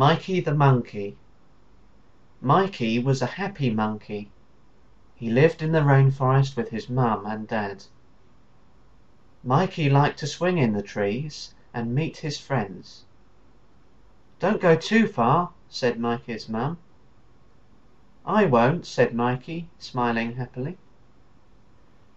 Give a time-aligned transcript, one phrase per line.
[0.00, 1.16] MIKEY THE MONKEY
[2.40, 4.30] Mikey was a happy monkey.
[5.16, 7.82] He lived in the rain forest with his Mum and Dad.
[9.42, 13.06] Mikey liked to swing in the trees and meet his friends.
[14.38, 16.78] "Don't go too far," said Mikey's Mum.
[18.24, 20.78] "I won't," said Mikey, smiling happily.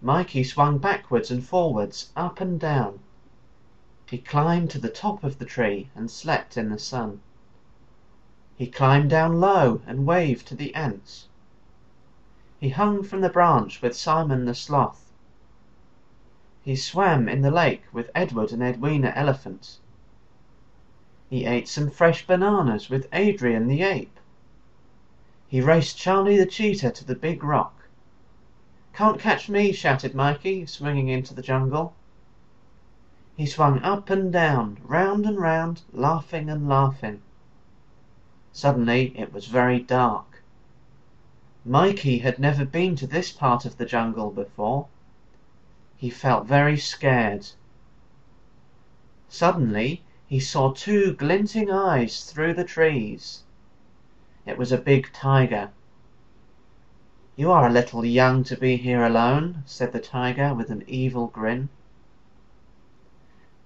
[0.00, 3.00] Mikey swung backwards and forwards, up and down.
[4.08, 7.20] He climbed to the top of the tree and slept in the sun.
[8.58, 11.26] He climbed down low and waved to the ants.
[12.58, 15.12] He hung from the branch with Simon the Sloth.
[16.62, 19.80] He swam in the lake with Edward and Edwina elephants.
[21.28, 24.18] He ate some fresh bananas with Adrian the Ape.
[25.46, 27.74] He raced Charlie the Cheetah to the big rock.
[28.94, 31.94] "Can't catch me!" shouted Mikey, swinging into the jungle.
[33.36, 37.20] He swung up and down, round and round, laughing and laughing.
[38.58, 40.42] Suddenly it was very dark.
[41.62, 44.86] Mikey had never been to this part of the jungle before.
[45.98, 47.48] He felt very scared.
[49.28, 53.42] Suddenly he saw two glinting eyes through the trees.
[54.46, 55.70] It was a big tiger.
[57.36, 61.26] "You are a little young to be here alone," said the tiger with an evil
[61.26, 61.68] grin.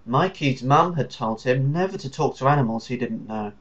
[0.04, 3.52] Mikey's mum had told him never to talk to animals he didn't know.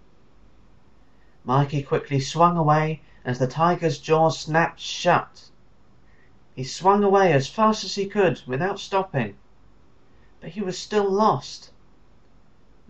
[1.49, 5.49] Mikey quickly swung away as the tiger's jaws snapped shut.
[6.55, 9.35] He swung away as fast as he could without stopping,
[10.41, 11.71] but he was still lost.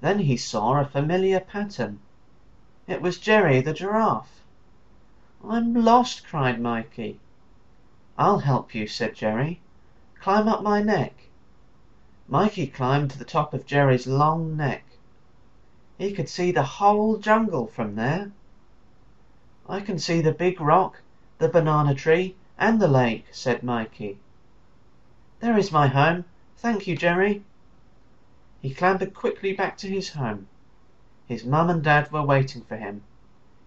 [0.02, 2.02] Then he saw a familiar pattern.
[2.86, 4.44] It was Jerry the giraffe.
[5.42, 7.22] "I'm lost!" cried Mikey.
[8.18, 9.62] "I'll help you," said Jerry.
[10.20, 11.30] "Climb up my neck."
[12.28, 14.84] Mikey climbed to the top of Jerry's long neck.
[15.98, 18.34] He could see the whole jungle from there.
[19.72, 21.04] "I can see the big rock,
[21.38, 24.18] the banana tree, and the lake," said Mikey.
[25.42, 26.26] "There is my home.
[26.58, 27.44] Thank you, Jerry."
[28.64, 30.48] He clambered quickly back to his home.
[31.28, 33.04] His mum and dad were waiting for him.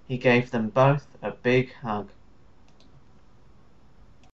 [0.08, 2.08] He gave them both a big hug.